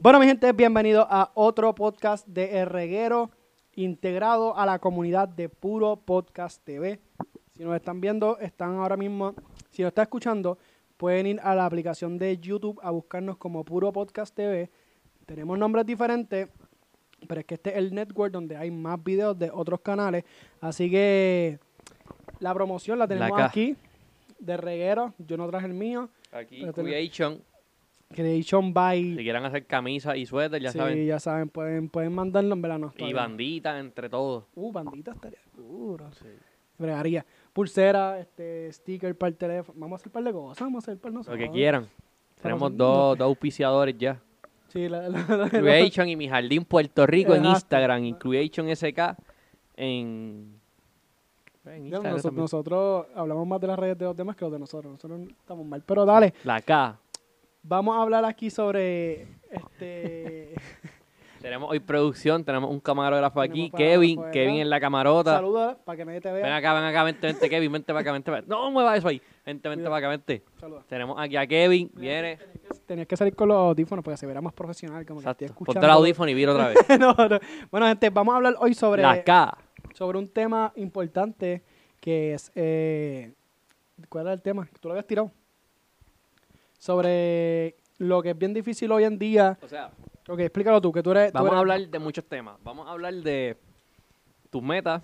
[0.00, 3.32] Bueno, mi gente, bienvenidos a otro podcast de El Reguero,
[3.74, 7.00] integrado a la comunidad de Puro Podcast TV.
[7.56, 9.34] Si nos están viendo, están ahora mismo,
[9.70, 10.56] si nos están escuchando,
[10.96, 14.70] pueden ir a la aplicación de YouTube a buscarnos como Puro Podcast TV.
[15.26, 16.48] Tenemos nombres diferentes,
[17.26, 20.22] pero es que este es el network donde hay más videos de otros canales.
[20.60, 21.58] Así que
[22.38, 23.74] la promoción la tenemos aquí,
[24.38, 25.12] de Reguero.
[25.18, 26.08] Yo no traje el mío.
[26.30, 27.42] Aquí, Creation.
[28.14, 29.16] Creation by...
[29.16, 31.06] Si quieren hacer camisas y suéter, ya sí, saben.
[31.06, 32.92] ya saben, pueden, pueden mandarlo en verano.
[32.96, 34.44] Y banditas entre todos.
[34.54, 36.10] Uh, bandita estaría duro.
[36.12, 36.26] Sí.
[36.78, 37.26] Bregaría.
[37.52, 39.78] Pulsera, este, sticker para el teléfono.
[39.78, 40.60] Vamos a hacer un par de cosas.
[40.60, 41.38] Vamos a hacer para Lo nosotros.
[41.38, 41.86] que quieran.
[42.40, 44.20] Tenemos nosotros- dos, dos auspiciadores ya.
[44.68, 47.44] Sí, la, la- la- Creation y Mi Jardín Puerto Rico en.
[47.44, 48.04] Instagram.
[48.04, 49.16] Y Creation SK
[49.76, 50.54] en...
[51.66, 52.42] Instagram noso- también.
[52.42, 54.92] nosotros hablamos más de las redes de los demás que los de nosotros.
[54.92, 55.82] Nosotros estamos mal.
[55.84, 56.98] Pero dale, La K.
[57.62, 60.54] vamos a hablar aquí sobre este.
[61.40, 65.36] Tenemos hoy producción, tenemos un camarógrafo aquí, Kevin, Kevin en la camarota.
[65.36, 66.56] Saluda para que nadie te Ven vea.
[66.56, 68.48] acá, ven acá, vente, vente, Kevin, vente para acá, vente para acá.
[68.48, 69.22] No mueva eso ahí.
[69.46, 69.90] Vente, vente Cuidado.
[69.92, 70.42] para acá, vente.
[70.58, 70.82] Saluda.
[70.88, 72.40] Tenemos aquí a Kevin, viene.
[72.86, 75.06] Tenías que salir con los audífonos para que se viera más profesional.
[75.06, 75.44] Como que Exacto.
[75.44, 75.86] estoy Ponte escuchando.
[75.86, 76.76] el audífono y vira otra vez.
[76.98, 77.38] no, no.
[77.70, 79.02] Bueno, gente, vamos a hablar hoy sobre.
[79.02, 79.56] La K.
[79.94, 81.62] sobre un tema importante
[82.00, 82.50] que es...
[82.56, 83.32] eh,
[84.08, 84.68] ¿Cuál era el tema?
[84.80, 85.30] Tú lo habías tirado.
[86.78, 89.58] Sobre lo que es bien difícil hoy en día.
[89.62, 89.90] O sea,
[90.28, 91.32] Ok, explícalo tú, que tú eres...
[91.32, 92.58] tú vamos a hablar de muchos temas.
[92.62, 93.56] Vamos a hablar de
[94.50, 95.02] tus metas,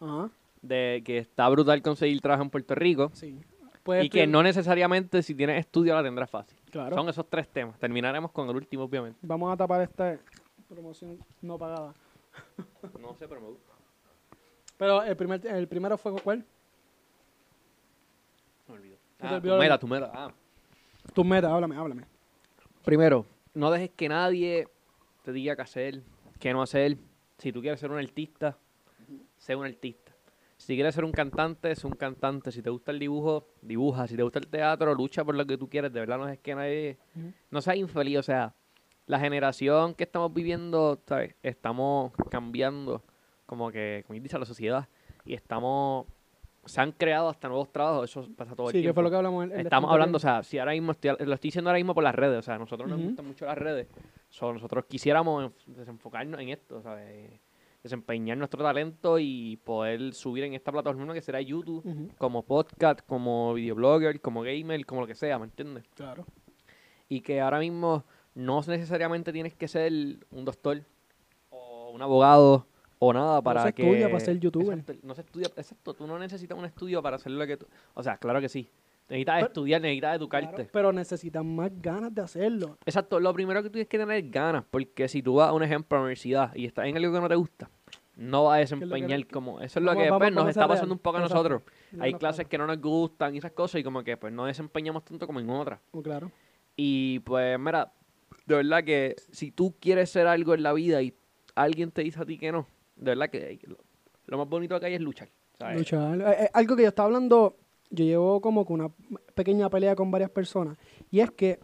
[0.00, 0.30] Ajá,
[0.62, 3.38] de que está brutal conseguir trabajo en Puerto Rico sí.
[3.82, 6.58] Puedes y que no necesariamente si tienes estudio la tendrás fácil.
[6.70, 6.96] Claro.
[6.96, 7.78] Son esos tres temas.
[7.78, 9.18] Terminaremos con el último, obviamente.
[9.22, 10.18] Vamos a tapar esta
[10.68, 11.94] promoción no pagada.
[13.00, 13.72] No sé, pero me gusta.
[14.78, 16.44] Pero el, primer, el primero fue ¿cuál?
[18.68, 18.96] Me olvidó.
[19.20, 20.10] Ah, tu meta, tu meta.
[20.12, 20.32] Ah.
[21.12, 22.02] Tus metas, háblame, háblame.
[22.84, 24.68] Primero, no dejes que nadie
[25.22, 26.02] te diga qué hacer,
[26.38, 26.98] qué no hacer.
[27.38, 28.56] Si tú quieres ser un artista,
[29.36, 30.12] sé un artista.
[30.56, 32.50] Si quieres ser un cantante, sé un cantante.
[32.50, 34.06] Si te gusta el dibujo, dibuja.
[34.06, 35.92] Si te gusta el teatro, lucha por lo que tú quieres.
[35.92, 36.98] De verdad, no dejes que nadie...
[37.50, 38.54] No seas infeliz, o sea,
[39.06, 41.34] la generación que estamos viviendo, ¿sabes?
[41.42, 43.02] Estamos cambiando,
[43.44, 44.88] como que, como dice la sociedad,
[45.24, 46.06] y estamos...
[46.66, 48.90] Se han creado hasta nuevos trabajos, eso pasa todo el Sí, tiempo.
[48.90, 49.44] que fue lo que hablamos.
[49.44, 51.94] en- en Estamos hablando, o sea, si ahora mismo estoy, lo estoy diciendo ahora mismo
[51.94, 53.08] por las redes, o sea, a nosotros nos Ujú.
[53.08, 53.86] gustan mucho las redes,
[54.28, 57.40] so, nosotros quisiéramos enf- desenfocarnos en esto, ¿sabes?
[57.82, 61.84] Desempeñar nuestro talento y poder subir en esta plataforma que será YouTube,
[62.18, 65.84] como podcast, como videoblogger, como gamer, como lo que sea, ¿me entiendes?
[65.94, 66.24] Claro.
[67.08, 68.04] Y que ahora mismo
[68.34, 69.92] no necesariamente tienes que ser
[70.32, 70.82] un doctor
[71.50, 72.66] o un abogado
[72.98, 73.82] o nada para se que...
[73.82, 74.78] estudia para ser youtuber.
[74.78, 77.66] Exacto, no se estudia, exacto, tú no necesitas un estudio para hacer lo que tú...
[77.94, 78.68] O sea, claro que sí.
[79.08, 80.54] Necesitas Pero- estudiar, necesitas educarte.
[80.54, 82.76] Claro, pero necesitan más ganas de hacerlo.
[82.84, 85.52] Exacto, lo primero que tú tienes que tener es ganas, porque si tú vas a
[85.52, 87.70] un ejemplo a la universidad y estás en algo que no te gusta,
[88.16, 89.60] no vas a que- desempeñar como...
[89.60, 90.92] Eso es lo Vamos- que vamos- pues, nos está pasando real.
[90.92, 91.62] un poco a nosotros.
[91.92, 94.46] No Hay clases que no nos gustan y esas cosas y como que pues no
[94.46, 95.78] desempeñamos tanto como en otras.
[95.92, 96.32] Oh, Claro.
[96.74, 97.92] Y pues mira,
[98.44, 101.14] de verdad que si tú quieres ser algo en la vida y
[101.54, 103.58] alguien te dice a ti que no, de verdad que
[104.26, 105.28] lo, más bonito que hay es luchar.
[105.58, 105.78] ¿sabes?
[105.78, 106.20] Luchar.
[106.20, 107.56] Eh, eh, algo que yo estaba hablando,
[107.90, 108.90] yo llevo como que una
[109.34, 110.76] pequeña pelea con varias personas.
[111.10, 111.60] Y es que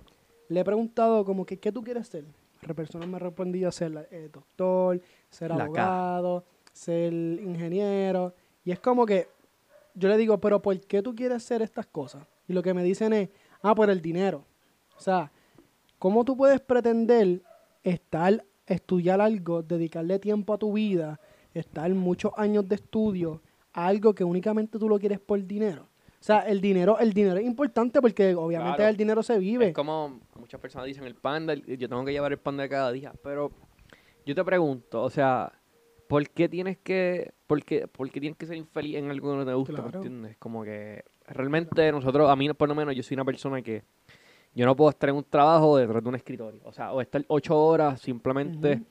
[0.48, 2.24] le he preguntado como que, ¿qué tú quieres ser?
[2.62, 8.34] Las personas me han respondido ser eh, doctor, ser La abogado, ser ingeniero.
[8.64, 9.28] Y es como que
[9.94, 12.26] yo le digo, pero ¿por qué tú quieres ser estas cosas?
[12.46, 13.28] Y lo que me dicen es,
[13.62, 14.44] ah, por el dinero.
[14.96, 15.32] O sea,
[15.98, 17.42] ¿cómo tú puedes pretender
[17.82, 21.20] estar, estudiar algo, dedicarle tiempo a tu vida,
[21.54, 23.40] estar muchos años de estudio
[23.72, 25.82] a algo que únicamente tú lo quieres por dinero?
[25.82, 28.90] O sea, el dinero, el dinero es importante porque obviamente Claro.
[28.90, 29.68] el dinero se vive.
[29.68, 32.92] Es como muchas personas dicen el panda, el- yo tengo que llevar el panda cada
[32.92, 33.50] día, pero
[34.24, 35.52] yo te pregunto, o sea,
[36.06, 39.36] ¿por qué tienes que, por qué, por qué tienes que ser infeliz en algo que
[39.38, 39.72] no te gusta?
[39.72, 39.98] ¿me Claro.
[39.98, 40.36] entiendes?
[40.38, 43.82] Como que realmente nosotros, a mí por lo menos, yo soy una persona que
[44.54, 47.24] yo no puedo estar en un trabajo detrás de un escritorio, o sea, o estar
[47.28, 48.84] ocho horas simplemente Ujú.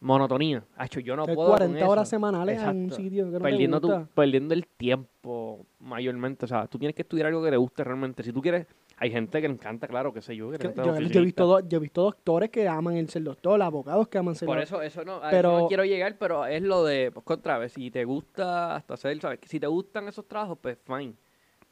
[0.00, 0.62] monotonía.
[0.76, 2.10] Hacho, yo no Hacer puedo con 40 horas eso.
[2.10, 4.08] semanales en un sitio que no perdiendo, te tu- gusta.
[4.14, 6.44] perdiendo el tiempo mayormente.
[6.44, 8.22] O sea, tú tienes que estudiar algo que te guste realmente.
[8.22, 8.66] Si tú quieres,
[8.98, 11.60] hay gente que le encanta, claro, qué sé yo, que yo, yo he visto do-
[11.66, 14.84] yo he visto doctores que aman el ser doctor, abogados que aman ser Por doctor.
[14.84, 17.66] eso, eso no, a Pero- eso no quiero llegar, pero es lo de, pues contra
[17.68, 19.40] si te gusta hasta hacer, ¿sabes?
[19.46, 21.14] Si te gustan esos trabajos, pues fine.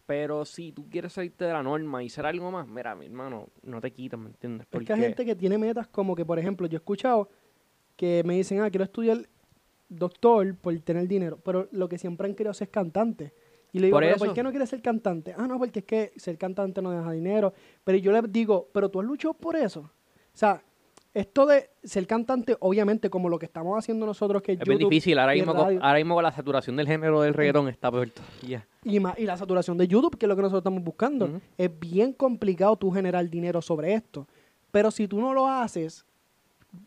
[0.07, 3.49] Pero si tú quieres salirte de la norma y ser algo más, mira, mi hermano,
[3.63, 4.67] no te quitas, ¿me entiendes?
[4.71, 7.31] Es que hay gente que tiene metas como que, por ejemplo, yo he escuchado
[7.97, 9.29] que me dicen, ah, quiero estudiar
[9.89, 13.33] doctor por tener dinero, pero lo que siempre han querido hacer es cantante.
[13.73, 15.35] Y le digo, Por ¿pero por qué no quieres ser cantante?
[15.37, 17.55] Ah, no, porque es que ser cantante no deja dinero.
[17.85, 19.81] Pero yo le digo, pero tú has luchado por eso.
[19.81, 19.91] O
[20.37, 20.63] sea,
[21.15, 24.79] esto de ser cantante, obviamente, como lo que estamos haciendo nosotros, que es, Es bien
[24.79, 25.19] YouTube difícil.
[25.19, 25.79] Ahora mismo, radio.
[25.83, 28.67] ahora mismo con la saturación del género del reggaetón está peor todavía.
[28.85, 31.41] y, y la saturación de YouTube, que es lo que nosotros estamos buscando.
[31.59, 34.27] Es bien complicado tú generar dinero sobre esto.
[34.71, 36.07] Pero si tú no lo haces,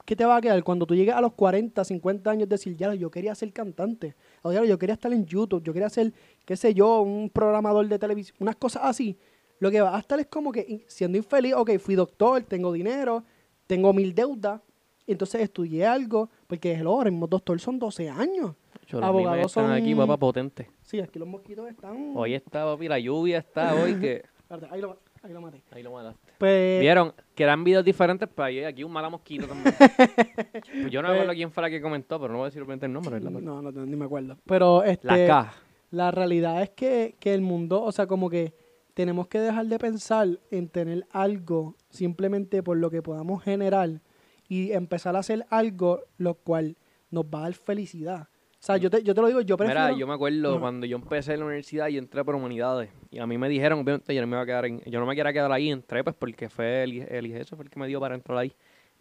[0.05, 0.63] ¿qué te va a quedar?
[0.63, 4.15] Cuando tú llegues a los 40, 50 años, decir, ya, yo quería ser cantante.
[4.41, 6.13] O ya, yo quería estar en YouTube, yo quería ser,
[6.45, 9.19] qué sé yo, un programador de televisión, unas cosas así.
[9.59, 13.23] Lo que va a estar es como que siendo infeliz, ok, fui doctor, tengo dinero,
[13.67, 14.61] tengo mil deudas,
[15.07, 18.55] entonces estudié algo, porque el ahora mismo doctor son 12 años.
[18.87, 20.69] Yo, los Abogados están aquí, son- papá, potente.
[20.81, 22.13] Sí, aquí los mosquitos están...
[22.15, 24.23] Hoy está, papi, la lluvia está hoy que...
[24.69, 25.63] Ahí lo, ahí lo maté.
[25.71, 26.19] Ahí lo mataste.
[26.37, 29.73] Pues, Vieron que eran videos diferentes, pero hay aquí un mala mosquito también.
[30.53, 32.61] Pues yo no me acuerdo quién fue la que comentó, pero no voy a decir
[32.61, 33.31] el nombre, ¿verdad?
[33.31, 34.37] No, no, no, ni me acuerdo.
[34.45, 35.51] Pero este, La
[35.91, 38.53] la realidad es que, que el mundo, o sea, como que
[38.95, 44.01] tenemos que dejar de pensar en tener algo simplemente por lo que podamos generar
[44.47, 46.77] y empezar a hacer algo lo cual
[47.11, 48.29] nos va a dar felicidad.
[48.53, 49.81] O sea, yo te, yo te lo digo, yo prefiero...
[49.81, 52.89] Mira, yo me acuerdo cuando yo empecé en la universidad y entré por humanidades.
[53.11, 55.05] Y a mí me dijeron, obviamente, yo no me iba a quedar en, yo no
[55.05, 57.87] me quería quedar ahí, entré pues porque fue el, el IGESO fue el que me
[57.87, 58.53] dio para entrar ahí.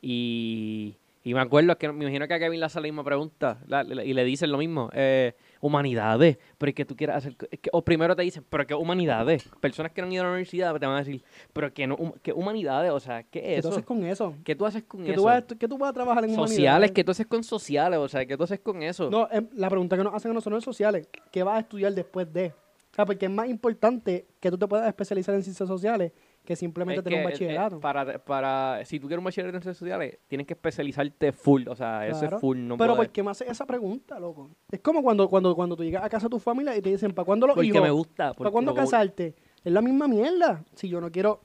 [0.02, 3.58] Y, y me acuerdo que me imagino que a Kevin le hace la misma pregunta
[3.66, 7.34] la- la- y le dicen lo mismo, eh, humanidades, pero es que tú quieras hacer,
[7.50, 10.26] es que- o primero te dicen, pero que humanidades, personas que no han ido a
[10.26, 13.40] la universidad te van a decir, pero que no, hum- que humanidades, o sea, ¿qué
[13.40, 13.76] ¿Qué es tú eso?
[13.76, 14.34] haces con eso?
[14.44, 15.20] ¿Qué tú haces con ¿Qué eso?
[15.22, 16.92] tú, vas, qué tú vas a trabajar en Sociales, humanidades?
[16.92, 17.98] ¿qué tú haces con sociales?
[17.98, 19.10] O sea, ¿qué tú haces con eso?
[19.10, 21.92] No, em, la pregunta que nos hacen a nosotros en sociales, ¿qué vas a estudiar
[21.94, 22.48] después de?
[22.92, 26.12] O sea, porque es más importante que tú te puedas especializar en ciencias sociales
[26.44, 27.80] que simplemente Es tener un que, eh, bachillerato.
[27.80, 31.66] para, para, si tú quieres un bachillerato en ciencias sociales, tienes que especializarte full.
[31.68, 32.36] O sea, ese Claro.
[32.36, 32.58] es full.
[32.58, 34.50] No Pero ¿por qué me haces esa pregunta, loco?
[34.70, 37.12] Es como cuando, cuando, cuando tú llegas a casa de tu familia y te dicen,
[37.12, 37.82] ¿para cuándo los porque hijos?
[37.82, 38.34] me gusta.
[38.34, 39.34] ¿Para cuándo casarte?
[39.64, 40.62] Es la misma mierda.
[40.74, 41.40] Si yo no quiero,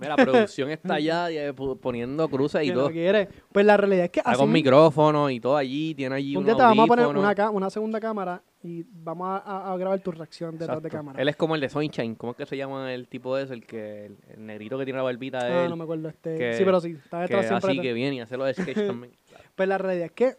[0.00, 2.90] Mira, la producción está allá eh, poniendo cruces y todo.
[2.90, 3.28] quiere.
[3.52, 5.94] Pues la realidad es que Está así con micrófono y todo allí.
[5.94, 9.98] Tiene allí un un vamos a poner una, una segunda cámara y vamos a, grabar
[10.00, 11.20] tu reacción detrás de cámara.
[11.20, 12.14] Él es como el de Sunshine.
[12.14, 13.54] ¿Cómo es que se llama el tipo ese?
[13.54, 15.70] El que el, el negrito que tiene la barbita de Ah, él.
[15.70, 16.08] no me acuerdo.
[16.08, 16.92] Este, que- sí, pero sí.
[16.92, 19.12] Está que así que viene y hace lo de sketch también.
[19.56, 20.36] Pues la realidad es que,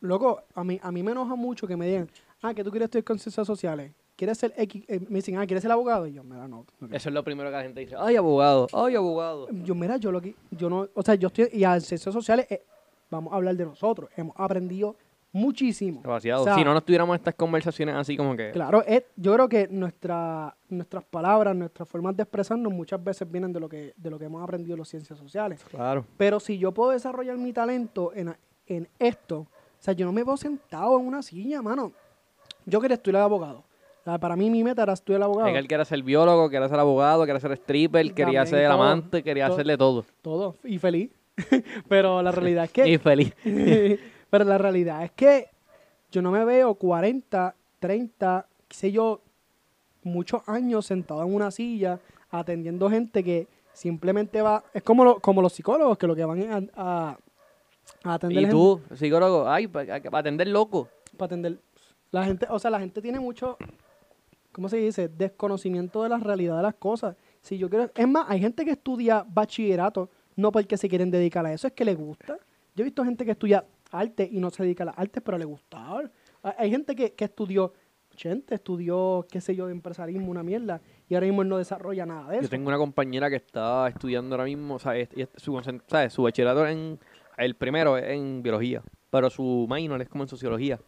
[0.00, 2.10] loco, a mí, a mí me enoja mucho que me digan,
[2.42, 3.92] ah, que tú quieres estudiar con ciencias sociales.
[4.16, 4.84] ¿Quieres ser X?
[4.86, 6.06] eh, me dicen, ah, ¿quieres ser abogado?
[6.06, 6.58] Y yo, mira, no.
[6.58, 6.94] no quiero".
[6.96, 7.96] Eso es lo primero que la gente dice.
[7.98, 8.68] Ay, abogado.
[8.72, 9.48] Ay, abogado.
[9.50, 12.46] Yo, mira, yo lo que, yo no, o sea, yo estoy, y a ciencias sociales,
[12.50, 12.62] eh,
[13.10, 14.10] vamos a hablar de nosotros.
[14.16, 14.94] Hemos aprendido
[15.34, 16.00] muchísimo.
[16.00, 16.42] Demasiado.
[16.42, 18.52] O sea, si no nos tuviéramos estas conversaciones así como que...
[18.52, 23.52] Claro, es, yo creo que nuestra, nuestras palabras, nuestras formas de expresarnos muchas veces vienen
[23.52, 25.62] de lo que, de lo que hemos aprendido en las ciencias sociales.
[25.70, 26.06] Claro.
[26.16, 28.34] Pero si yo puedo desarrollar mi talento en,
[28.66, 29.48] en esto, o
[29.80, 31.92] sea, yo no me veo sentado en una silla, mano.
[32.64, 33.58] Yo quería estudiar abogado.
[34.00, 35.48] O sea, para mí mi meta era estudiar abogado.
[35.48, 38.64] Es que él quería ser biólogo, quería ser abogado, quería ser stripper, quería También ser
[38.68, 38.74] todo.
[38.74, 39.54] amante, quería Todo.
[39.56, 40.04] hacerle todo.
[40.22, 40.56] Todo.
[40.62, 41.10] Y feliz.
[41.88, 42.98] Pero la realidad es Y que...
[42.98, 43.34] feliz.
[44.34, 45.46] pero la realidad es que
[46.10, 49.20] yo no me veo 40, 30, qué sé yo,
[50.02, 52.00] muchos años sentado en una silla
[52.32, 54.64] atendiendo gente que simplemente va...
[54.72, 57.18] Es como, lo- como los psicólogos que lo que van a, a,
[58.02, 60.88] a atender Y gente- tú, psicólogo, ay, para atender loco.
[61.16, 61.60] para atender.
[62.10, 63.56] La gente, o sea, la gente tiene mucho,
[64.50, 65.06] ¿cómo se dice?
[65.08, 67.14] Desconocimiento de la realidad de las cosas.
[67.40, 71.46] Si yo quiero, es más, hay gente que estudia bachillerato no porque se quieren dedicar
[71.46, 72.36] a eso, es que le gusta.
[72.74, 73.64] Yo he visto gente que estudia
[73.98, 75.98] arte y no se dedica a las artes, pero le gusta.
[75.98, 77.72] Hay- Hay gente que, que estudió,
[78.16, 82.28] gente, estudió, qué sé yo, empresarismo, una mierda, y ahora mismo él no desarrolla nada
[82.30, 82.42] de eso.
[82.44, 86.12] Yo tengo una compañera que está estudiando ahora mismo, o sea, es- es- su, ¿sabes?
[86.12, 86.98] su bachillerato en,
[87.38, 90.78] el primero es en biología, pero su minor es como en sociología,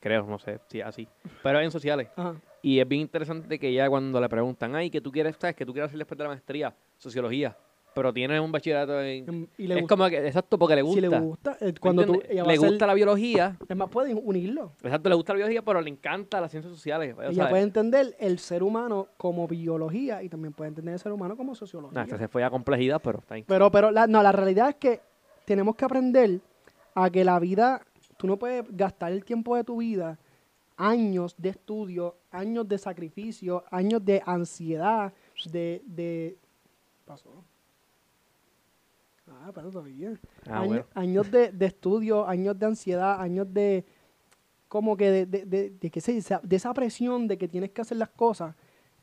[0.00, 1.08] creo, no sé si es así,
[1.42, 2.08] pero es en sociales.
[2.16, 2.34] Ajá.
[2.60, 5.54] Y es bien interesante que ya cuando le preguntan, ay, ¿qué tú quieres, sabes?
[5.54, 6.74] ¿Qué tú quieres hacer después de la maestría?
[6.96, 7.56] Sociología.
[7.94, 9.28] Pero tiene un bachillerato en...
[9.28, 9.96] Em, Y le es gusta.
[9.96, 10.94] como que, exacto, porque le gusta.
[10.94, 12.32] Si le gusta, eh, ¿Me cuando tú, entiendes?
[12.32, 14.72] ella va le a ser- gusta la biología, es más, pueden unirlo.
[14.82, 17.16] exacto, le gusta la biología, pero le encanta las ciencias sociales.
[17.18, 21.00] o Ella sea, puede entender el ser humano como biología y también puede entender el
[21.00, 22.02] ser humano como sociología.
[22.02, 23.34] esta se fue a complejidad, pero está.
[23.44, 25.00] Pero, pero la, no, la realidad es que
[25.44, 26.40] tenemos que aprender
[26.94, 27.80] a que la vida,
[28.16, 30.18] tú no puedes gastar el tiempo de tu vida,
[30.76, 35.12] años de estudio, años de sacrificio, años de ansiedad,
[35.50, 35.82] de...
[35.86, 36.36] de
[37.04, 37.42] pasó.
[39.30, 40.12] Ah, pero todavía.
[40.46, 40.84] Ah, Año- bueno.
[40.94, 43.84] Años de, de estudio, años de ansiedad, años de
[44.68, 47.80] como que de, de, de, de que se de esa presión de que tienes que
[47.80, 48.54] hacer las cosas,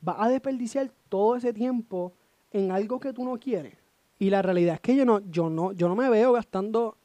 [0.01, 2.13] vas a desperdiciar todo ese tiempo
[2.51, 3.75] en algo que tú no quieres.
[4.19, 6.97] Y la realidad es que yo no, yo no, yo no me veo gastando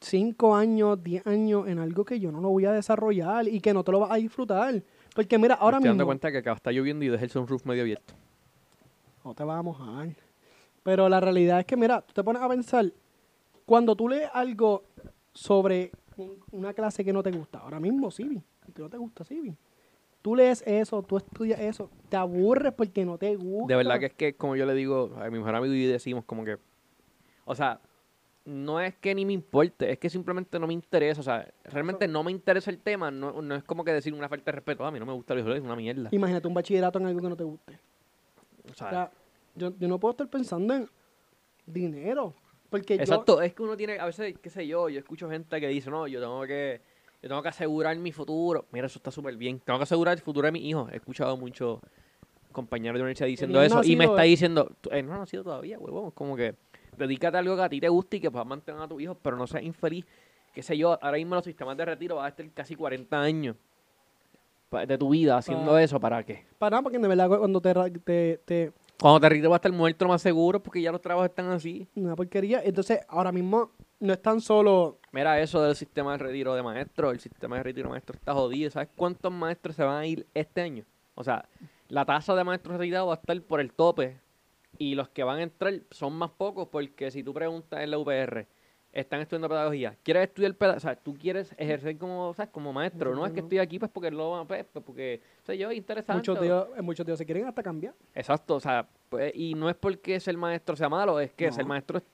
[0.00, 3.72] 5 años, 10 años en algo que yo no lo voy a desarrollar y que
[3.72, 4.82] no te lo vas a disfrutar.
[5.14, 7.30] Porque mira, ahora Me estoy dando mismo cuenta que acá está lloviendo y dejé el
[7.30, 8.14] sunroof medio abierto.
[9.24, 10.08] no te vas a mojar.
[10.86, 12.86] Pero la realidad es que, mira, tú te pones a pensar,
[13.64, 14.84] Cuando tú lees algo
[15.34, 18.40] sobre un- una clase que no te gusta, ahora mismo Civi,
[18.72, 19.56] que no te gusta Civi,
[20.22, 23.66] tú lees eso, tú estudias eso, te aburres porque no te gusta.
[23.66, 26.24] De verdad que es que, como yo le digo a mi mejor amigo y decimos
[26.24, 26.58] como que,
[27.44, 27.80] o sea,
[28.44, 32.06] no es que ni me importe, es que simplemente no me interesa, o sea, realmente
[32.06, 34.84] no me interesa el tema, no, no es como que decir una falta de respeto,
[34.84, 36.08] "Ah, a mí no me gusta el videojuego, es una mierda.
[36.12, 37.80] Imagínate un bachillerato en algo que no te guste.
[38.70, 39.10] O sea,
[39.56, 40.88] yo, yo no puedo estar pensando en
[41.66, 42.34] dinero.
[42.70, 45.60] Porque yo, exacto, es que uno tiene, a veces, qué sé yo, yo escucho gente
[45.60, 46.80] que dice, no, yo tengo que,
[47.22, 48.66] yo tengo que asegurar mi futuro.
[48.72, 49.60] Mira, eso está súper bien.
[49.60, 50.88] Tengo que asegurar el futuro de mi hijo.
[50.92, 51.80] He escuchado muchos
[52.52, 54.28] compañeros de universidad diciendo eso y me está eh.
[54.28, 56.10] diciendo, "Tú, eh, no has nacido todavía, huevón.
[56.12, 56.54] Como que
[56.96, 59.14] dedícate a algo que a ti te guste y que puedas mantener a tu hijo,
[59.14, 60.06] pero no seas infeliz.
[60.54, 63.56] Qué sé yo, ahora mismo los sistemas de retiro vas a estar casi 40 años
[64.86, 66.44] de tu vida haciendo eso, ¿para qué?
[66.58, 69.58] Para nada, porque de verdad cuando te, ra- te, te Cuando te retiro vas a
[69.58, 71.86] estar muerto lo más seguro porque ya los trabajos están así.
[71.94, 72.62] una porquería.
[72.64, 77.10] Entonces, ahora mismo no es tan solo Mira eso del sistema de retiro de maestros.
[77.10, 78.70] El sistema de retiro de maestros está jodido.
[78.70, 80.84] ¿Sabes cuántos maestros se van a ir este año?
[81.14, 81.48] O sea,
[81.88, 84.20] la tasa de maestros retirados va a estar por el tope.
[84.76, 87.98] Y los que van a entrar son más pocos porque si tú preguntas en la
[87.98, 88.46] UPR,
[89.00, 89.96] están estudiando pedagogía.
[90.02, 90.76] ¿Quieres estudiar pedagogía?
[90.76, 92.50] O sea, tú quieres ejercer como, ¿sabes?
[92.50, 93.14] como maestro.
[93.14, 96.18] No es que estoy aquí pues porque lo pues, pues, porque, sé yo, interesante.
[96.18, 97.94] muchos o- de ellos, eh, muchos de ellos se quieren hasta cambiar.
[98.14, 101.52] Exacto, o sea, pues, y no es porque ser maestro sea malo, es que No.
[101.52, 102.04] ser maestro, es-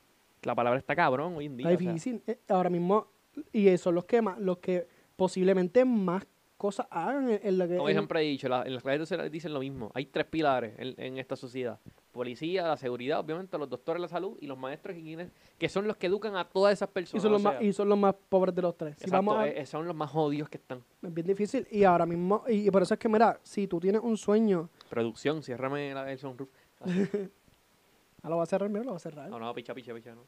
[0.43, 1.71] la palabra está cabrón hoy en día.
[1.71, 1.93] Está o sea.
[1.93, 2.23] difícil.
[2.27, 3.07] Eh, ahora mismo,
[3.53, 4.87] y eso son los que más, los que
[5.17, 6.27] posiblemente más
[6.63, 9.09] cosas hagan en, en la que Como en- siempre he dicho, la- en las clases
[9.09, 9.91] se dicen lo mismo.
[9.95, 11.81] Hay tres pilares en, en esta sociedad.
[12.13, 15.69] Policía, la seguridad, obviamente, los doctores de la salud y los maestros y quienes, que
[15.69, 17.23] son los que educan a todas esas y personas.
[17.23, 18.97] son, los o más, sea, y son los más pobres de los tres.
[18.99, 20.83] Si exacto, vamos a- eh, son los más jodidos que están.
[21.03, 21.67] es bien difícil.
[21.71, 24.69] Y ahora mismo, y, y por eso es que, mira, si tú tienes un sueño,
[24.89, 26.49] Producción, ciérrame la, el sunroof.
[28.23, 29.29] ah, lo va a cerrar, mira, lo va a cerrar.
[29.29, 30.23] No, no, picha, picha, picha, no.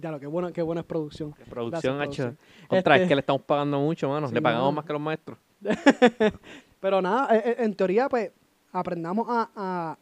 [0.00, 1.34] Claro, qué buena, qué buena es producción.
[1.48, 2.34] Producción, Gracias.
[2.68, 4.28] Contra, Este- es que le estamos pagando mucho, mano.
[4.28, 4.76] Sí, le pagamos mano.
[4.76, 5.38] más que los maestros.
[6.80, 8.30] Pero nada, eh, eh, en teoría, pues,
[8.72, 9.98] aprendamos a, a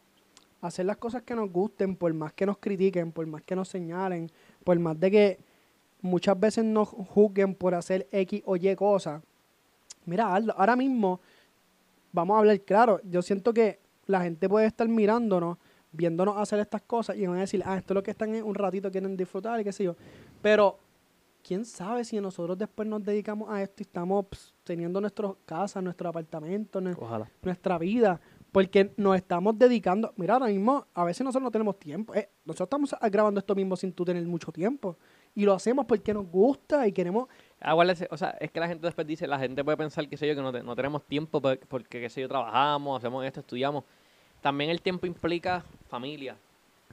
[0.67, 3.67] hacer las cosas que nos gusten, por más que nos critiquen, por más que nos
[3.69, 4.29] señalen,
[4.63, 5.39] por más de que
[6.01, 9.21] muchas veces nos juzguen por hacer X o Y cosas.
[10.05, 10.53] Mira, hazlo.
[10.57, 11.21] ahora mismo,
[12.11, 15.57] vamos a hablar claro, yo siento que la gente puede estar mirándonos,
[15.93, 18.43] viéndonos hacer estas cosas y van a decir, ah, esto es lo que están en
[18.43, 19.95] un ratito, quieren disfrutar y qué sé yo.
[20.41, 20.77] Pero,
[21.41, 25.81] ¿quién sabe si nosotros después nos dedicamos a esto y estamos ps, teniendo nuestras casas,
[25.83, 27.29] nuestros apartamentos, nue- Ojalá.
[27.41, 28.19] nuestra vida?
[28.51, 30.13] Porque nos estamos dedicando.
[30.15, 32.13] Mira, ahora mismo, a veces nosotros no tenemos tiempo.
[32.13, 34.95] Eh, nosotros estamos ah, grabando esto mismo sin tú tener mucho tiempo.
[35.33, 37.27] Y lo hacemos porque nos gusta y queremos.
[37.59, 40.27] Aguárdese, o sea, es que la gente después dice, la gente puede pensar, qué sé
[40.27, 43.39] yo, que no, te- no tenemos tiempo por- porque, qué sé yo, trabajamos, hacemos esto,
[43.39, 43.85] estudiamos.
[44.43, 46.35] También el tiempo implica familia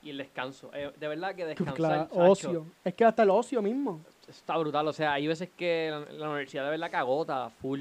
[0.03, 0.71] y el descanso.
[0.73, 2.65] Eh, de verdad que descansar, Claro, ocio.
[2.85, 4.01] Es que hasta el ocio mismo.
[4.29, 4.87] está brutal.
[4.89, 7.81] O sea, hay veces que la, la universidad de verdad que agota full.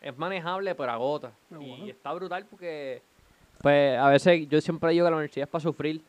[0.00, 1.28] Es manejable, pero agota.
[1.52, 1.84] Ah, bueno.
[1.86, 3.02] Y está brutal porque,
[3.60, 6.00] pues, a veces yo siempre digo que la universidad es para sufrir,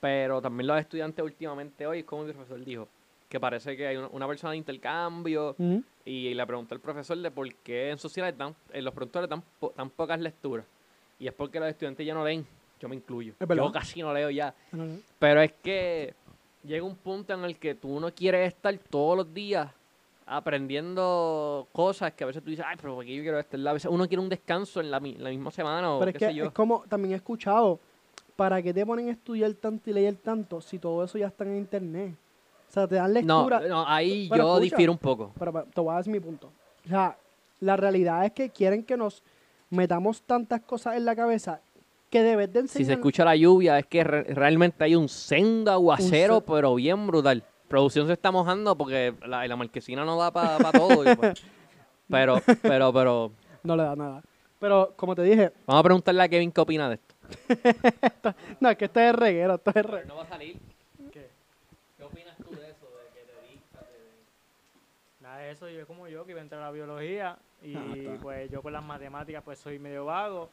[0.00, 2.86] pero también los estudiantes últimamente hoy, como mi profesor dijo,
[3.28, 5.56] que parece que hay una, persona de intercambio
[6.04, 9.42] y le pregunté al profesor de por qué en sociedades dan, en los productores dan,
[9.58, 10.64] po- tan pocas lecturas.
[11.22, 12.44] Y es porque los estudiantes ya no leen.
[12.80, 13.34] Yo me incluyo.
[13.38, 13.48] Es.
[13.48, 14.52] Yo casi no leo ya.
[14.72, 14.96] No, no.
[15.20, 16.14] Pero es que
[16.64, 19.68] llega un punto en el que tú no quieres estar todos los días
[20.26, 23.56] aprendiendo cosas que a veces tú dices, ay, pero ¿por qué yo quiero esto?
[23.68, 26.12] A veces uno quiere un descanso en la, mi- la misma semana o Pero es
[26.14, 26.44] qué que sé yo.
[26.46, 27.78] es como también he escuchado,
[28.34, 31.44] ¿para qué te ponen a estudiar tanto y leer tanto si todo eso ya está
[31.44, 32.14] en internet?
[32.68, 33.60] O sea, te dan No, lectura.
[33.68, 34.64] no, ahí Pero yo escucha.
[34.64, 35.32] difiero un poco.
[35.38, 36.50] Pero, pero te voy a decir mi punto.
[36.84, 37.16] O sea,
[37.60, 39.22] la realidad es que quieren que nos
[39.72, 41.60] metamos tantas cosas en la cabeza
[42.10, 42.78] que debes de enseñar.
[42.82, 46.74] Si se escucha la lluvia, es que re- realmente hay un sendo aguacero, se- pero
[46.74, 47.42] bien brutal.
[47.68, 51.10] Producción se está mojando porque la, la marquesina no da para todo.
[51.10, 51.42] y pues-
[52.10, 54.22] pero, pero, pero, No le da nada.
[54.58, 57.14] Pero como te dije, vamos a preguntarle a Kevin qué opina de esto.
[58.60, 60.58] no, es que esto es reguero, esto es re- no va a salir.
[61.10, 61.30] ¿Qué?
[61.96, 62.86] ¿Qué opinas tú de eso?
[62.86, 63.82] De que te dictas,
[65.20, 68.16] Nada de eso, yo como yo que iba a entrar a la biología y Ah,
[68.20, 70.48] pues yo con las matemáticas pues soy medio vago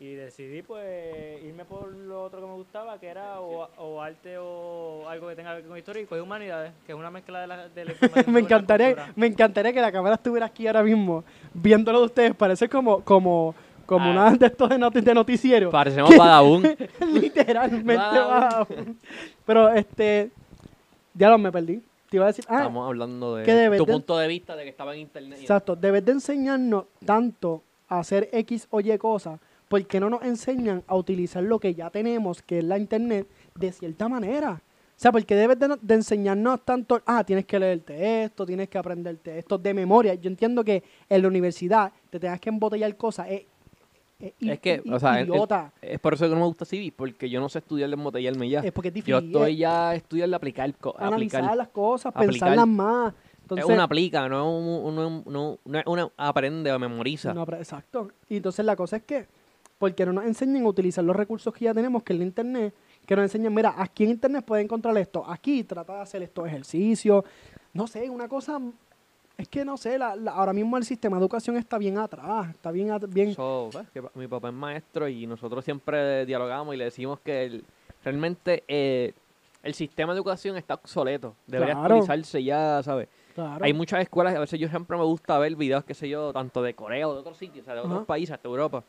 [0.00, 4.36] y decidí pues irme por lo otro que me gustaba que era o, o arte
[4.38, 7.40] o algo que tenga que ver con historia y cogí humanidades que es una mezcla
[7.42, 7.92] de la, de la
[8.26, 11.22] me la encantaría, me encantaría que la cámara estuviera aquí ahora mismo,
[11.54, 12.34] viéndolo de ustedes.
[12.34, 13.54] Parece como, como,
[13.86, 14.10] como Ah.
[14.10, 15.70] una de estos de, noti- de noticiero.
[15.70, 16.62] Parecemos vagabún.
[17.12, 18.66] Literalmente bajo.
[19.46, 20.30] Pero este,
[21.14, 21.80] ya lo me perdí.
[22.14, 24.54] Te iba a decir, ah, Estamos hablando de que debes tu de- punto de vista
[24.54, 25.36] de que estaba en internet.
[25.40, 30.84] exacto, debes de enseñarnos tanto a hacer X o Y cosas, porque no nos enseñan
[30.86, 34.62] a utilizar lo que ya tenemos, que es la internet, de cierta manera.
[34.62, 38.78] O sea, porque debes de, de enseñarnos tanto, ah, tienes que leerte esto, tienes que
[38.78, 40.14] aprenderte esto de memoria.
[40.14, 43.26] Yo entiendo que en la universidad te tengas que embotellar cosas.
[43.28, 43.42] Es,
[44.18, 45.20] es i- Es que, o sea.
[45.82, 48.48] Es por eso que no me gusta Civi, porque yo no sé estudiar de embotellarme
[48.48, 48.60] ya.
[48.60, 49.26] es porque es Yo difícil.
[49.36, 51.56] estoy es ya estudiando aplicar, analizar aplicar.
[51.56, 52.30] las cosas, aplicar.
[52.32, 53.14] pensarlas más.
[53.42, 54.94] Entonces, es una aplica, no es un,
[55.26, 57.34] no, no- una aprende o memoriza.
[57.34, 58.08] No, exacto.
[58.28, 59.26] Y entonces la cosa es que,
[59.78, 62.72] porque no nos enseñan a utilizar los recursos que ya tenemos, que es el Internet,
[63.04, 66.46] que nos enseñan, mira, aquí en Internet puedes encontrar esto, aquí trata de hacer estos
[66.46, 67.22] ejercicios,
[67.74, 68.58] no sé, una cosa,
[69.36, 72.50] es que no sé, la, la- ahora mismo el sistema de educación está bien atrás,
[72.50, 76.74] está bien, at- bien So, pues, que mi papá es maestro y nosotros siempre dialogamos
[76.74, 77.64] y le decimos que el-
[78.04, 79.12] realmente eh,
[79.62, 81.34] el sistema de educación está obsoleto.
[81.46, 81.94] Debería Claro.
[81.96, 83.08] actualizarse ya, ¿sabes?
[83.34, 83.64] claro.
[83.64, 86.62] Hay muchas escuelas, a veces yo siempre me gusta ver videos, qué sé yo, tanto
[86.62, 88.04] de Corea o de otros sitios, o sea, de otros Ajá.
[88.04, 88.84] países, hasta Europa,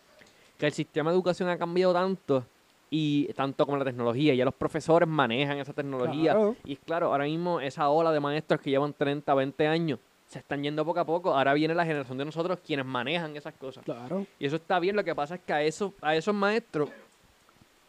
[0.60, 2.46] que el sistema de educación ha cambiado tanto
[2.92, 6.34] y tanto como la tecnología, ya los profesores manejan esa tecnología.
[6.34, 6.56] Claro.
[6.64, 10.64] Y claro, ahora mismo esa ola de maestros que llevan 30, 20 años, se están
[10.64, 11.34] yendo poco a poco.
[11.36, 13.84] Ahora viene la generación de nosotros quienes manejan esas cosas.
[13.86, 14.26] Claro.
[14.40, 16.90] Y eso está bien, lo que pasa es que a esos, a esos maestros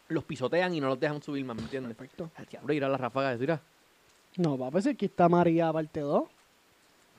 [0.09, 1.97] los pisotean y no los dejan subir más, ¿me entiendes?
[1.97, 2.31] Perfecto.
[2.37, 3.61] Al diablo, ir a la ráfaga de tira.
[4.37, 6.25] No, va a decir que está María parte 2.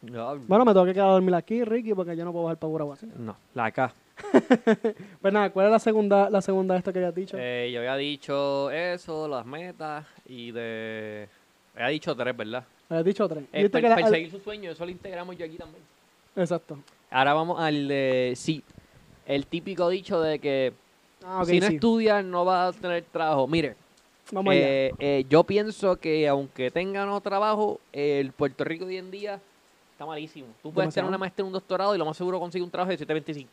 [0.04, 2.58] No, Bueno, me tengo que quedar a dormir aquí, Ricky, porque yo no puedo bajar
[2.60, 2.98] para Buragua.
[3.18, 3.94] no, la K.
[5.22, 7.38] Pues nada, ¿cuál es la segunda, la segunda de esto que habías dicho?
[7.40, 11.28] Eh, yo había dicho eso, las metas y de...
[11.78, 12.64] Había dicho tres, ¿verdad?
[12.90, 13.44] habías dicho tres.
[13.52, 15.84] Eh, Viste per- que la- al- perseguir sus sueños, eso lo integramos yo aquí también.
[16.36, 16.78] Exacto.
[17.12, 18.34] Ahora vamos al de...
[18.36, 18.64] Sí,
[19.26, 20.74] el típico dicho de que
[21.26, 21.76] Ah, si no sí.
[21.76, 23.48] estudias no vas a tener trabajo.
[23.48, 23.76] Mire,
[24.32, 24.62] Vamos allá.
[24.68, 29.40] eh, eh, yo pienso que aunque tengan no trabajo, el Puerto Rico hoy en día
[29.92, 30.48] está malísimo.
[30.62, 31.08] Tú puedes tener Demasiado.
[31.10, 33.50] una maestría un doctorado y lo más seguro consigue un trabajo de 725.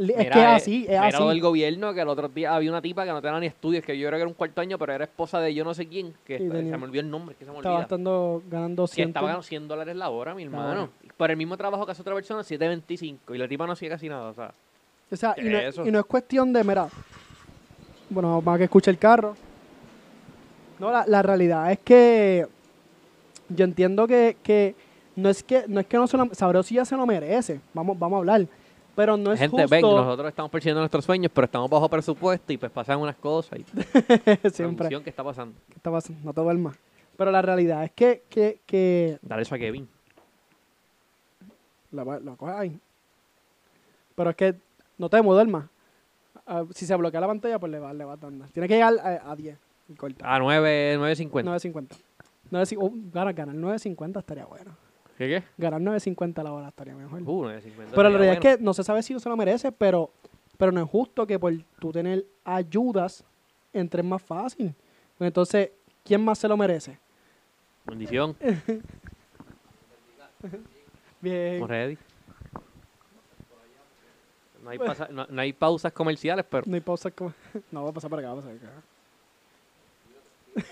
[0.00, 1.28] Es Mira, que es eh, así, es así.
[1.28, 3.98] del gobierno, que el otro día había una tipa que no tenía ni estudios, que
[3.98, 6.14] yo creo que era un cuarto año, pero era esposa de yo no sé quién,
[6.24, 8.86] que Sí, está- tenía- se me olvidó el nombre, que se me Estaba estando ganando
[8.86, 9.08] Que 100.
[9.08, 10.88] estaba ganando 100 dólares la hora, mi hermano.
[11.18, 13.34] Por el mismo trabajo que hace otra persona, 725.
[13.34, 14.54] Y la tipa no hacía casi nada, o sea.
[15.12, 15.86] O sea, y no, ¿Qué es eso?
[15.86, 16.88] y no es cuestión de, mira,
[18.08, 19.36] bueno, para que escuche el carro.
[20.78, 22.46] No, la, la realidad es que
[23.50, 24.74] yo entiendo que, que
[25.16, 27.60] no es que no es que no se lo, Sabroso ya se lo merece.
[27.74, 28.46] Vamos, vamos a hablar.
[29.00, 32.52] Pero no es Gente, justo ven, nosotros estamos persiguiendo nuestros sueños, pero estamos bajo presupuesto
[32.52, 33.58] y pues pasan unas cosas.
[33.58, 33.64] Y
[34.50, 34.76] siempre.
[34.76, 35.58] producción, ¿qué está pasando?
[35.70, 36.20] ¿Qué está pasando?
[36.22, 36.76] No te duermas.
[37.16, 39.88] Pero la realidad es que, que, que Dale eso a Kevin.
[41.92, 42.78] la, la coges ahí.
[44.14, 44.54] Pero es que
[44.98, 45.64] no te duermas.
[46.46, 48.44] Ah, si se bloquea la pantalla, pues le va, le va dando.
[48.52, 49.58] Tiene que llegar a, a 10
[49.88, 50.34] y corta.
[50.34, 51.44] A 9, 9.50.
[51.44, 51.96] 9.50.
[52.50, 52.76] 9.50.
[52.78, 54.76] Oh, ganar, ganar 9.50 estaría bueno.
[55.20, 55.44] ¿Qué qué?
[55.58, 57.20] Ganar 9.50 la hora estaría mejor.
[57.20, 57.60] Uh, 9.50.
[57.90, 58.32] pero la realidad bueno.
[58.32, 60.10] es que no se sabe si se lo merece, pero,
[60.56, 63.22] pero no es justo que por tú tener ayudas
[63.74, 64.74] entres más fácil.
[65.18, 65.72] Entonces,
[66.04, 66.98] ¿quién más se lo merece?
[67.84, 68.34] Bendición.
[71.20, 71.68] Bien.
[71.68, 71.98] Ready.
[74.64, 77.34] No hay, pasa- no, no hay pausas comerciales, pero No hay pausa como...
[77.70, 78.54] No, va a pasar para acá, va a pasar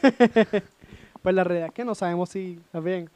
[0.00, 0.62] acá.
[1.22, 2.58] pues la realidad es que no sabemos si...
[2.64, 3.10] ¿Está bien?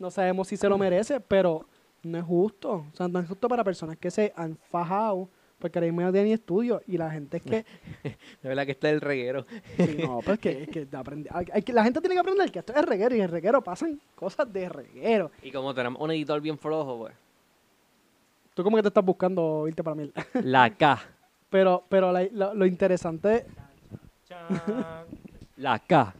[0.00, 1.64] No sabemos si se lo merece, pero
[2.02, 2.86] no es justo.
[2.92, 6.10] O sea, no es justo para personas que se han fajado porque ahora mismo no
[6.10, 7.66] tienen ni estudio y la gente es que...
[8.42, 9.44] de verdad que este es el reguero.
[9.76, 12.50] sí, no, pues que, es que aprende- hay- hay que- la gente tiene que aprender
[12.50, 15.30] que esto es reguero y en el reguero pasan cosas de reguero.
[15.42, 17.14] Y como tenemos un editor bien flojo, pues.
[18.54, 20.10] Tú como que te estás buscando irte para mí.
[20.44, 20.98] La K.
[21.50, 23.44] Pero, pero la- lo, lo interesante...
[25.56, 26.14] La K.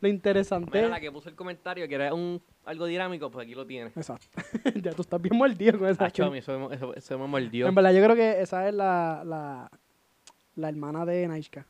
[0.00, 0.70] Lo interesante...
[0.78, 3.96] Mira la que puso el comentario, que era un, algo dinámico, pues aquí lo tienes.
[3.96, 4.26] Exacto.
[4.82, 6.04] ya tú estás bien mordido con esa.
[6.06, 7.66] Acho, a mí eso, me- eso, eso me mordió.
[7.66, 9.70] En verdad, yo creo que esa es la, la,
[10.56, 11.66] la hermana de Naishka.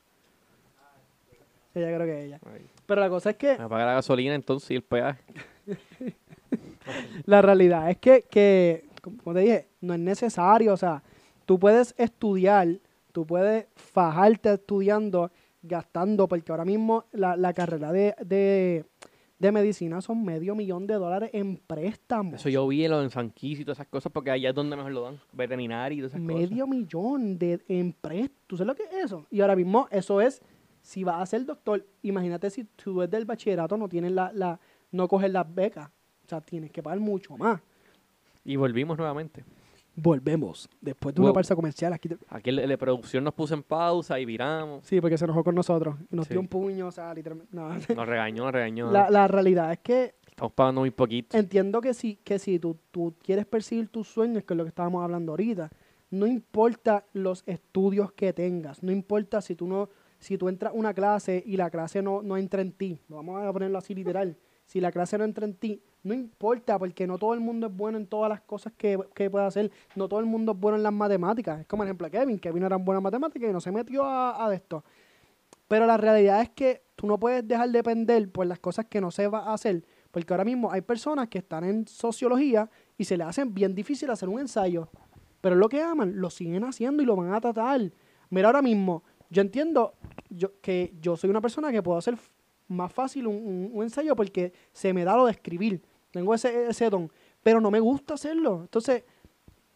[1.74, 2.40] Ella creo que es ella.
[2.46, 5.20] Ay, Pero la cosa es que, Me paga la gasolina entonces y el peaje.
[7.26, 10.72] la realidad es que, que, como te dije, no es necesario.
[10.72, 11.02] O sea,
[11.46, 12.68] tú puedes estudiar,
[13.12, 18.84] tú puedes fajarte estudiando, gastando, porque ahora mismo la, la carrera de, de,
[19.44, 22.34] de medicina son medio millón de dólares en préstamos.
[22.34, 24.54] Eso yo vi en lo en San Quis y todas esas cosas, porque allá es
[24.54, 25.20] donde mejor lo dan.
[25.32, 28.42] Veterinario y todas esas medio millón de en préstamos.
[28.46, 29.26] ¿Tú sabes lo que es eso?
[29.30, 30.40] Y ahora mismo eso es,
[30.80, 34.58] si vas a ser doctor, imagínate si tú desde el bachillerato no tienes la, la
[34.90, 35.90] no coges las becas.
[36.24, 37.60] O sea, tienes que pagar mucho más.
[37.60, 37.64] cosas.
[38.46, 39.44] Y volvimos nuevamente.
[39.96, 40.68] Volvemos.
[40.80, 41.34] Después de una Wow.
[41.34, 41.92] pausa comercial.
[41.92, 44.84] Aquí te- Aquí el, el de producción nos puso en pausa y viramos.
[44.86, 45.96] Sí, porque se enojó con nosotros.
[46.10, 46.34] Y nos Sí.
[46.34, 47.54] dio un puño, o sea, literalmente.
[47.54, 47.68] no.
[47.98, 48.90] Nos regañó, nos regañó.
[48.90, 51.36] la, la realidad es que Estamos pagando muy poquito.
[51.38, 54.68] entiendo que si, que si tú, tú quieres perseguir tus sueños, que es lo que
[54.70, 55.70] estábamos hablando ahorita,
[56.10, 60.76] no importa los estudios que tengas, no importa si tú no, si tú entras a
[60.76, 64.36] una clase y la clase no, no entra en ti, vamos a ponerlo así literal,
[64.64, 67.76] si la clase no entra en ti, no importa, porque no todo el mundo es
[67.76, 70.76] bueno en todas las cosas que, que puede hacer, no todo el mundo es bueno
[70.76, 71.60] en las matemáticas.
[71.60, 74.04] Es como el ejemplo de Kevin, Kevin era en buena matemáticas y no se metió
[74.04, 74.84] a, esto.
[75.66, 79.00] Pero la realidad es que tú no puedes dejar de depender por las cosas que
[79.00, 83.04] no se va a hacer, porque ahora mismo hay personas que están en sociología y
[83.04, 84.88] se le hacen bien difícil hacer un ensayo,
[85.40, 87.80] pero lo que aman, lo siguen haciendo y lo van a tratar.
[88.30, 89.94] Mira, ahora mismo, yo entiendo
[90.28, 92.16] yo, que yo soy una persona que puedo hacer
[92.68, 95.82] más fácil un, un- un ensayo porque se me da lo de escribir,
[96.14, 97.10] tengo ese, ese don,
[97.42, 98.60] pero no me gusta hacerlo.
[98.62, 99.02] Entonces,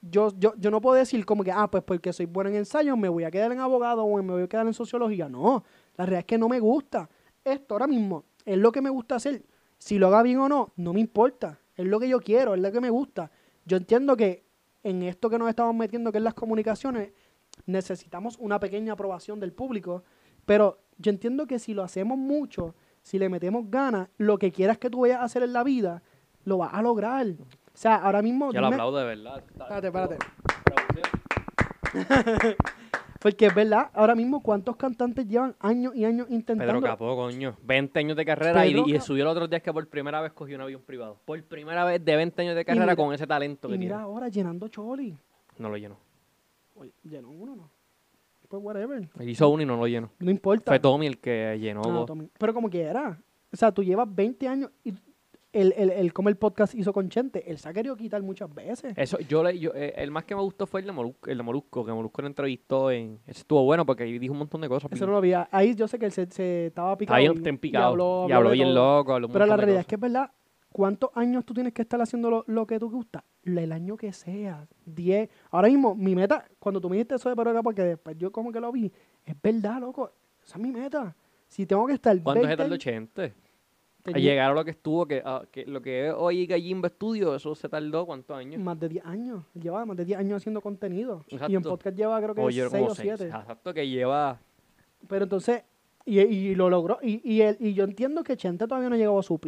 [0.01, 2.97] yo, yo, yo no puedo decir como que, ah, pues porque soy bueno en ensayo,
[2.97, 5.29] me voy a quedar en abogado o me voy a quedar en sociología.
[5.29, 5.65] No,
[5.97, 7.11] la realidad es que no me gusta.
[7.45, 9.45] Esto ahora mismo es lo que me gusta hacer.
[9.79, 11.59] Si lo haga bien o no, no me importa.
[11.77, 13.33] Es lo que yo quiero, es lo que me gusta.
[13.65, 14.45] Yo entiendo que
[14.85, 17.13] en esto que nos estamos metiendo, que es las comunicaciones,
[17.67, 20.05] necesitamos una pequeña aprobación del público,
[20.47, 24.79] pero yo entiendo que si lo hacemos mucho, si le metemos ganas, lo que quieras
[24.79, 26.03] que tú vayas a hacer en la vida,
[26.49, 27.27] lo vas a lograr.
[27.27, 27.37] O
[27.75, 28.53] sea, ahora mismo...
[28.53, 29.43] Yo lo aplaudo de verdad.
[29.47, 30.17] Espérate, espérate.
[33.21, 36.73] Porque es verdad, ahora mismo cuántos cantantes llevan años y años intentando.
[36.73, 37.57] Pedro Capó, coño.
[37.65, 40.21] 20 años de carrera y, Pedro y Ca- subió los otros días que por primera
[40.21, 41.19] vez cogió un avión privado.
[41.25, 43.97] Por primera vez de 20 años de carrera mira- con ese talento y que mira
[43.97, 44.03] tiene.
[44.05, 45.17] ahora llenando Choli.
[45.59, 45.97] No lo llenó.
[46.77, 47.71] Oye, llenó uno, ¿no?
[48.49, 49.09] Pues whatever.
[49.21, 50.11] Hizo uno y no lo llenó.
[50.21, 50.71] No importa.
[50.71, 52.05] Fue Tommy el que llenó.
[52.07, 52.31] Tommy.
[52.39, 53.19] Pero como quiera.
[53.53, 54.95] O sea, tú llevas 20 años y
[55.53, 58.53] el, el, el, como el podcast hizo con Chente, él se ha querido quitar muchas
[58.55, 58.93] veces.
[58.97, 61.39] Eso, yo le, yo, eh, el más que me gustó fue el de Molusco, el
[61.39, 63.19] de Molusco, que Molusco lo entrevistó en.
[63.27, 64.93] Ese estuvo bueno porque ahí dijo un montón de cosas.
[64.93, 65.33] Eso no lo vi.
[65.51, 67.17] Ahí yo sé que él se, se estaba picado.
[67.17, 67.85] Ahí y- está en picado.
[68.29, 68.99] Y habló, de bien todo.
[68.99, 69.15] loco.
[69.15, 69.89] habló un Pero la montón de realidad es cosas.
[69.89, 70.31] que es verdad.
[70.71, 73.25] ¿Cuántos años tú tienes que estar haciendo lo, lo que tú gusta?
[73.45, 74.67] La- El año que sea.
[74.85, 75.31] 10.
[75.51, 78.53] Ahora mismo, mi meta, cuando tú me dijiste eso de Capó, porque después yo como
[78.53, 78.93] que lo vi,
[79.25, 80.13] es verdad, loco.
[80.45, 81.17] Esa es mi meta.
[81.47, 83.31] Si tengo que estar ¿Cuánto se 20 tardó años- 80?
[84.03, 87.55] Tenía llegar a lo que estuvo, que, que lo que es hoy Gallimba Studio, eso
[87.55, 88.61] se tardó ¿cuántos años?
[88.63, 89.45] Más de 10 años.
[89.55, 91.25] Llevaba más de 10 años haciendo contenido.
[91.29, 93.13] Y en podcast lleva creo que Oye, 6 como o seis.
[93.19, 93.25] 7.
[93.27, 94.41] Exacto, que lleva.
[95.09, 95.63] Pero entonces,
[96.05, 96.99] y, y lo logró.
[97.03, 99.39] Y, y, él, y yo entiendo que Chente todavía no ha llegado a su.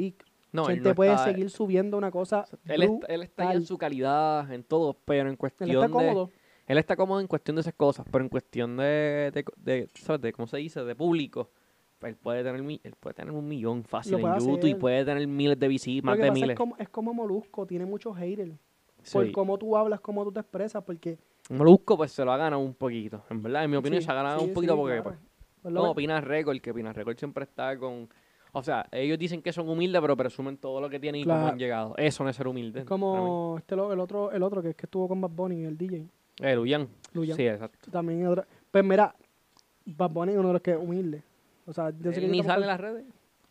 [0.53, 2.45] No, él Chente no puede está- seguir subiendo una cosa.
[2.67, 5.87] Él, está, él está ya en su calidad, en todo, pero en cuestión Él está
[5.87, 5.93] de.
[5.93, 6.31] cómodo.
[6.67, 10.21] Él está cómodo en cuestión de esas cosas, pero en cuestión de, de, de, ¿sabes?
[10.21, 10.85] De, ¿cómo se dice?
[10.85, 11.51] De público.
[12.09, 15.59] Él puede tener él puede tener un millón fácil en YouTube y puede tener miles
[15.59, 16.51] de visitas, más de miles.
[16.51, 18.53] es como, es como Molusco, tiene muchos haters.
[19.13, 19.33] Por Sí.
[19.33, 21.19] cómo tú hablas, cómo tú te expresas, porque...
[21.49, 23.23] Molusco pues se lo ha ganado un poquito.
[23.31, 25.17] En verdad, en mi opinión Sí, se ha ganado sí, un poquito porque claro.
[25.63, 28.09] pues, Pues ve- Pina Record, que Pina Record siempre está con...
[28.53, 31.47] O sea, ellos dicen que son humildes, pero presumen todo lo que tienen y cómo
[31.47, 31.95] han llegado.
[31.97, 32.81] Eso no es ser humilde.
[32.81, 36.07] es como este, el otro el otro que, que estuvo con Bad Bunny, el DJ.
[36.41, 36.89] El Luyan.
[37.15, 37.37] Luyan.
[37.37, 37.91] Sí, exacto.
[37.91, 39.15] También otro- Pues mira,
[39.87, 41.23] Bad Bunny es uno de los que es humilde.
[41.71, 43.05] O sea, yo sé que Él ni sale en las redes.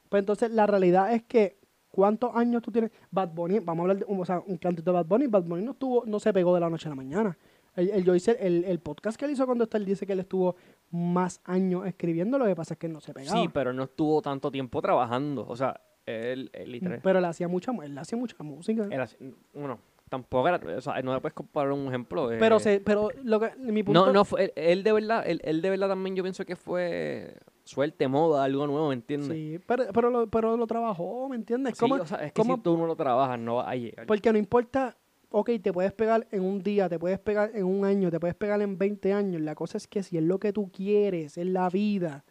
[0.10, 1.58] Pues entonces la realidad es que
[1.90, 2.92] ¿cuántos años tú tienes?
[3.12, 5.44] Bad Bunny, vamos a hablar de un, o sea, un cantante de Bad Bunny, Bad
[5.44, 7.38] Bunny no estuvo, no se pegó de la noche a la mañana.
[7.76, 10.14] El, el- yo hice el, el podcast que él hizo cuando está, él dice que
[10.14, 10.56] él estuvo
[10.92, 13.40] más años escribiendo, lo que pasa es que él no se pegaba.
[13.40, 15.46] Sí, pero no estuvo tanto tiempo trabajando.
[15.48, 17.00] O sea, él, él literal...
[17.04, 18.88] pero él hacía mucha, mu- él hacía mucha música.
[18.90, 19.80] él bueno,
[20.10, 20.60] tampoco era...
[20.78, 22.30] O sea, no le puedes comparar un ejemplo.
[22.40, 24.46] pero eh, se, pero lo que mi punto No, no fue...
[24.46, 27.36] Él, él de verdad, él, él de verdad también yo pienso que fue
[27.70, 29.30] suerte, moda, algo nuevo, ¿me entiendes?
[29.30, 31.76] Sí, pero, pero, lo, pero lo trabajó, ¿me entiendes?
[31.76, 33.76] Sí, ¿Cómo- o sea, es que cómo- si tú no lo trabajas, no vas a
[33.76, 34.06] llegar.
[34.08, 34.98] Porque no importa,
[35.30, 38.36] ok, te puedes pegar en un día, te puedes pegar en un año, te puedes
[38.36, 39.42] pegar en 20 años.
[39.42, 42.26] La cosa es que si es lo que tú quieres, es la vida,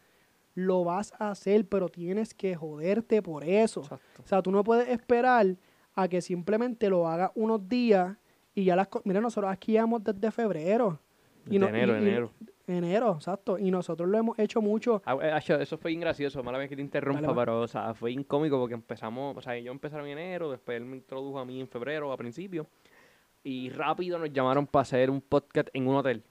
[0.55, 3.81] lo vas a hacer, pero tienes que joderte por eso.
[3.81, 4.23] Exacto.
[4.23, 5.55] O sea, tú no puedes esperar
[5.95, 8.17] a que simplemente lo hagas unos días
[8.53, 9.05] y ya las cosas...
[9.05, 10.99] Mira, nosotros aquí llevamos desde febrero.
[11.49, 12.31] Enero, enero.
[12.67, 13.57] Enero, exacto.
[13.57, 15.01] Y nosotros lo hemos hecho mucho.
[15.05, 18.59] Ah, eh, eso fue ingracioso, mala vez que te interrumpa, pero o sea, fue incómico
[18.59, 21.67] porque empezamos, o sea, yo empezaron en enero, después él me introdujo a mí en
[21.67, 22.67] febrero, a principio,
[23.43, 26.23] y rápido nos llamaron para hacer un podcast en un hotel.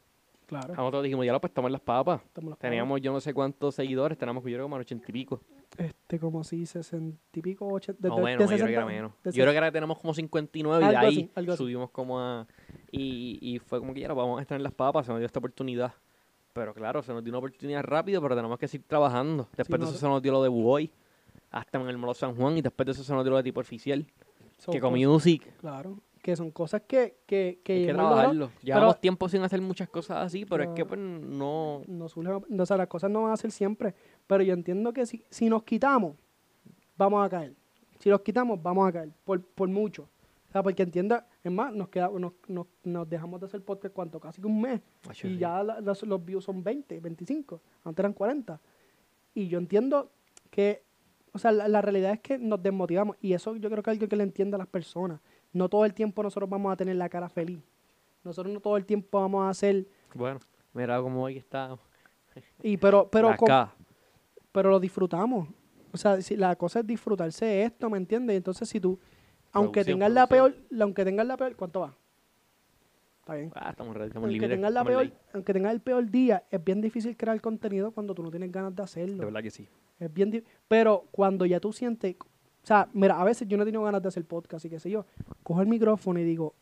[0.47, 0.75] Claro.
[0.75, 2.23] Nosotros dijimos, ya lo pues tomar las papas.
[2.59, 5.43] Teníamos yo no sé cuántos seguidores, teníamos yo creo como ochenta y pico.
[5.77, 8.09] Este, como si 60 y pico, 80...
[8.09, 9.13] No, de- de yo creo que 60, era menos.
[9.23, 11.59] de Yo creo que ahora tenemos como 59 y de Algo ahí así, algo así.
[11.63, 12.47] subimos como a...
[12.91, 15.21] Y, y fue como que ya lo vamos a estar en las papas, se nos
[15.21, 15.93] dio esta oportunidad.
[16.53, 19.49] Pero claro, se nos dio una oportunidad rápido, pero tenemos que seguir trabajando.
[19.57, 20.91] Después de no, eso se nos dio lo de Buoy,
[21.51, 23.43] hasta en el Molo San Juan, y después de eso se nos dio lo de
[23.43, 24.05] tipo oficial.
[24.71, 28.51] que con cosas- Music Claro, que son cosas que, que, que, hay que trabajarlo.
[28.63, 31.83] Llevamos tiempo sin hacer muchas cosas así, pero es que pues no...
[31.87, 33.95] no surgen- o sea, las cosas no van a ser siempre,
[34.27, 36.17] pero yo entiendo que si, si nos quitamos,
[36.97, 37.55] vamos a caer.
[38.01, 40.09] Si los quitamos, vamos a caer, por, por mucho.
[40.49, 43.95] O sea, porque entienda, es más, nos, queda, nos, nos, nos dejamos de hacer podcast,
[43.95, 44.19] ¿cuánto?
[44.19, 44.81] Casi que un mes.
[45.07, 45.39] Macho, Y sí.
[45.39, 48.61] ya la- las- los views son 20, 25, antes eran 40.
[49.35, 50.11] y yo entiendo
[50.51, 50.83] que,
[51.33, 53.97] o sea, la, la realidad es que nos desmotivamos y eso yo creo que es
[53.99, 55.21] algo que le entiende a las personas.
[55.53, 57.61] No todo el tiempo nosotros vamos a tener la cara feliz.
[58.25, 60.41] Nosotros no todo el tiempo vamos a hacer, Bueno,
[60.73, 61.79] mira cómo hoy está.
[62.63, 63.49] y pero, pero, con-
[64.51, 65.49] pero lo disfrutamos.
[65.93, 68.37] O sea, si la cosa es disfrutarse esto, ¿me entiendes?
[68.37, 68.99] Entonces, si tú,
[69.53, 70.83] aunque tengas la peor, producción.
[70.83, 71.95] aunque tengas la peor, ¿cuánto va?
[73.21, 73.53] Está bien.
[73.55, 76.65] Ah, estamos estamos Aunque límites, tengas, la estamos peor, aunque tengas el peor día, es
[76.65, 79.19] bien difícil crear contenido cuando tú no tienes ganas de hacerlo.
[79.19, 79.69] De verdad que sí.
[80.01, 82.17] Es bien di- Pero cuando ya tú sientes.
[82.21, 84.79] O sea, mira, a veces yo no he tenido ganas de hacer podcast y qué
[84.81, 85.05] sé yo.
[85.43, 86.55] Cojo el micrófono y digo,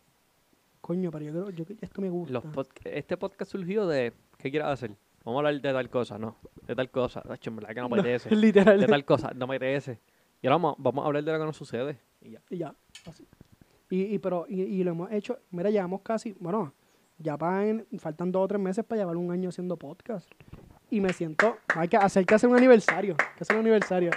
[0.80, 2.32] coño, pero yo creo yo, esto me gusta.
[2.32, 4.90] Los pod- este podcast surgió de, ¿qué quieres hacer?
[5.24, 6.36] Vamos a hablar de tal cosa, no.
[6.66, 7.20] De tal cosa.
[7.22, 8.34] Tacho, en verdad que no apetece.
[8.34, 8.80] Literal.
[8.80, 10.00] De tal cosa, no apetece.
[10.42, 11.98] Y ahora vamos, vamos a hablar de lo que nos sucede.
[12.26, 12.42] Y ya.
[12.50, 12.74] Y ya,
[13.06, 13.26] así.
[13.90, 16.72] Y, y, pero, y, y lo hemos hecho, mira, llevamos casi, bueno,
[17.18, 20.28] ya van, faltan dos o tres meses para llevar un año haciendo podcast.
[20.90, 24.10] Y me siento, hay que hacer que hacer un aniversario, que hacer un aniversario.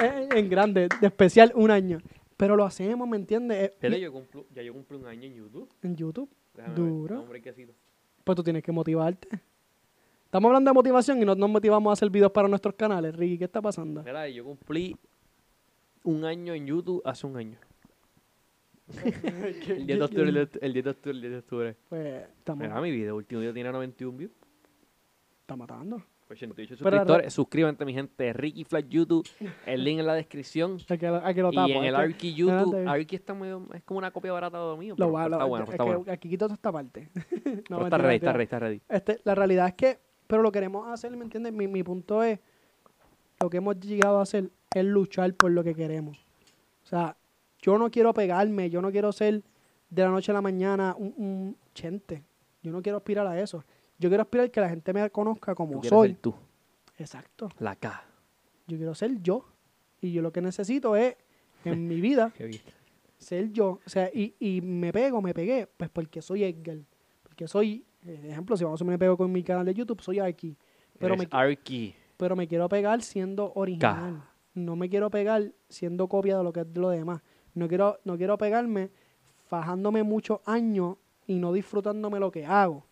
[0.00, 1.98] Eh, en grande, de especial, un año.
[2.36, 3.72] Pero lo hacemos, ¿me entiendes?
[3.80, 5.68] Eh, y- yo cumplo, ya yo cumplo un año en YouTube.
[5.82, 6.30] en YouTube.
[6.54, 7.26] Déjame Duro.
[8.24, 9.28] Pues tú tienes que motivarte.
[10.24, 13.14] Estamos hablando de motivación y no nos motivamos a hacer videos para nuestros canales.
[13.14, 14.02] Ricky, ¿qué está pasando?
[14.02, 14.96] Mira, yo cumplí
[16.04, 17.58] un año en YouTube hace un año.
[19.04, 21.76] El 10 de octubre, el 10 de- el 10 de octubre, el 10 de octubre.
[21.88, 24.32] Pues estamos, Mira, mi video último día tiene 91 views.
[25.40, 26.02] está matando.
[26.28, 27.32] 88 Pero la suscriptores.
[27.34, 28.32] Suscríbanse, mi gente.
[28.32, 29.28] Ricky Flash YouTube.
[29.66, 30.78] El link en la descripción.
[30.88, 30.98] Hay
[31.34, 32.86] que lo Y tapo, en hay el que- Arki YouTube.
[32.88, 34.94] Arki está medio, es como una copia barata de lo mío.
[34.98, 36.12] Lo va- lo- está bueno, es está que bueno.
[36.12, 37.08] Aquí quito toda esta parte.
[37.70, 38.80] No, está ready, está ready, está ready.
[38.88, 41.52] Este, la realidad es que, pero lo queremos hacer, ¿me entiendes?
[41.52, 42.40] Mi, mi punto es,
[43.40, 46.18] lo que hemos llegado a hacer es luchar por lo que queremos.
[46.82, 47.16] O sea,
[47.60, 49.42] yo no quiero pegarme, yo no quiero ser
[49.90, 52.24] de la noche a la mañana un, un chente.
[52.62, 53.64] Yo no quiero aspirar a eso.
[53.98, 56.08] Yo quiero aspirar que la gente me conozca Tú como quieres soy.
[56.08, 56.34] ser tú.
[56.98, 57.48] Exacto.
[57.58, 58.04] La K.
[58.66, 59.44] Yo quiero ser yo.
[60.00, 61.16] Y yo lo que necesito es,
[61.64, 62.32] en mi vida,
[63.18, 63.80] ser yo.
[63.86, 66.78] O sea, y, y me pego, me pegué, pues porque soy Edgar.
[67.22, 70.18] Porque soy, eh, ejemplo, si vamos a me pego con mi canal de YouTube, soy
[70.18, 70.56] aquí.
[70.98, 71.94] Pero me, Arki.
[72.16, 74.24] pero me quiero pegar siendo original.
[74.54, 77.22] No me quiero pegar siendo copia de lo que es de lo demás.
[77.54, 78.90] No quiero, no quiero pegarme
[79.46, 82.84] fajándome muchos años y no disfrutándome lo que hago.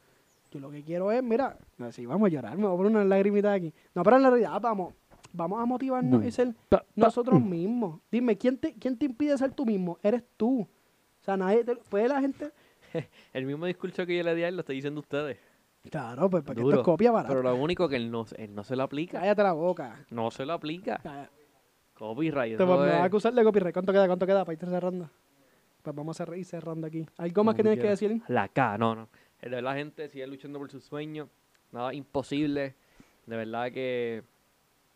[0.50, 3.04] Yo lo que quiero es, mira, así vamos a llorar, me voy a poner una
[3.04, 3.72] lagrimita aquí.
[3.94, 4.94] No, pero en la realidad, vamos,
[5.32, 8.00] vamos a motivarnos y ser Pa- pa- nosotros mismos.
[8.10, 9.98] Dime, ¿quién te, ¿quién te impide ser tú mismo?
[10.02, 10.62] Eres tú.
[10.62, 12.50] O sea, nadie te, puede la gente.
[13.32, 15.38] El mismo discurso que yo le di a él lo estoy diciendo ustedes.
[15.88, 17.32] Claro, pues porque esto es copia barata.
[17.32, 19.20] Pero lo único que él no, él no se lo aplica.
[19.20, 20.04] Cállate la boca.
[20.10, 20.98] No se lo aplica.
[21.02, 21.39] Cállate.
[22.00, 22.56] Copyright.
[22.56, 23.74] Te vas a acusar de copyright.
[23.74, 24.06] ¿Cuánto queda?
[24.06, 25.10] ¿Cuánto queda para ir cerrando?
[25.82, 27.04] Pues vamos a ir cerrando aquí.
[27.18, 28.22] ¿Algo más que tienes que decir?
[28.26, 29.10] La K, no, no.
[29.42, 31.28] De verdad, la gente sigue luchando por sus sueños.
[31.72, 32.74] Nada imposible.
[33.26, 34.22] De verdad que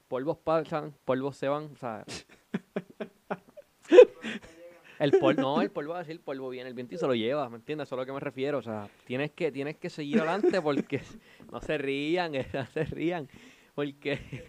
[0.08, 1.68] polvos pasan, polvos se van.
[1.74, 2.06] O sea.
[4.98, 7.16] El polvo, no, el polvo va a decir polvo viene, el viento y se lo
[7.16, 7.88] lleva, ¿me entiendes?
[7.88, 8.58] Eso es a lo que me refiero.
[8.58, 11.02] O sea, tienes que, tienes que seguir adelante porque
[11.52, 13.28] no se rían, no se rían.
[13.74, 14.46] Porque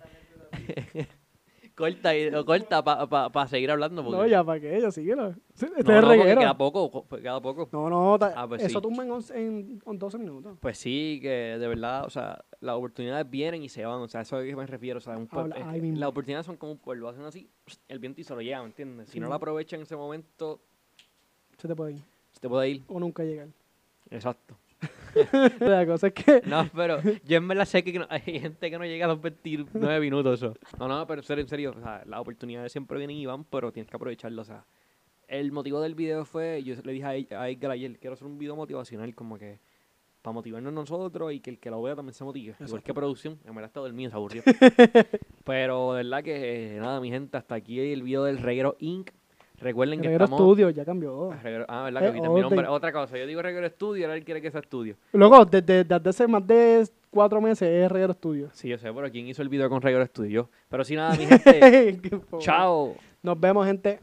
[1.75, 4.03] corta y corta para seguir hablando.
[4.03, 4.79] Porque, No, ya, ¿para qué?
[4.81, 5.33] Ya síguelo.
[5.53, 6.39] Sí, Este No, es no, reguero.
[6.41, 7.69] queda poco, co- queda poco.
[7.71, 8.81] No, no, Ah, pues eso sí.
[8.81, 10.57] tumba en, 11 en, en 12 minutos.
[10.61, 14.21] Pues sí, que de verdad, o sea, las oportunidades vienen y se van, o sea,
[14.21, 16.45] eso es a lo que me refiero, o sea, un pueblo- Habla es las oportunidades
[16.45, 17.49] son como un pueblo, hacen así,
[17.88, 19.09] el viento y se lo lleva, ¿me entiendes?
[19.09, 20.61] Si no lo aprovechan en ese momento,
[21.57, 22.01] Se te puede ir.
[22.31, 22.83] se te puede ir.
[22.88, 23.47] O nunca llegar.
[24.09, 24.55] Exacto.
[25.60, 26.41] La cosa es que.
[26.45, 29.21] No, pero yo en verdad sé que no- hay gente que no llega a los
[29.21, 30.54] 29 minutos, eso.
[30.80, 33.43] No, no, pero en serio, en serio, o sea, las oportunidades siempre vienen y van,
[33.45, 34.65] pero tienes que aprovecharlo, o sea.
[35.28, 38.28] El motivo del video fue, yo le dije a, Ed- a Edgar ayer, quiero hacer
[38.28, 39.60] un video motivacional, como que
[40.21, 42.51] para motivarnos nosotros y que el que lo vea también se motive.
[42.54, 42.84] Igual Exacto.
[42.86, 44.43] que producción, en verdad está dormido, se aburrió.
[45.43, 49.10] pero de verdad que, eh, nada, mi gente, hasta aquí el video del Reguero Inc.
[49.59, 50.41] Recuerden que Reguero estamos...
[50.45, 51.31] Studio ya cambió.
[51.31, 52.41] Ah, Reguero- ah, verdad, Eh, que orden.
[52.41, 52.67] nombre.
[52.67, 54.95] Otra cosa, yo digo Reguero Studio, ahora él quiere que sea estudio.
[55.13, 58.49] Luego, desde, desde hace más de cuatro meses es Reguero Studio.
[58.51, 60.49] Sí, yo sé, pero ¿quién hizo el video con Reguero Studio?
[60.69, 61.99] Pero sí, nada, mi gente.
[62.39, 62.95] Chao.
[63.23, 63.99] Nos vemos, gente.